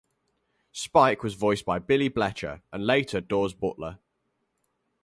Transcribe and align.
Spike 0.71 1.21
was 1.21 1.35
voiced 1.35 1.63
by 1.63 1.77
Billy 1.77 2.09
Bletcher, 2.09 2.63
and 2.73 2.87
later 2.87 3.21
Daws 3.21 3.53
Butler. 3.53 3.99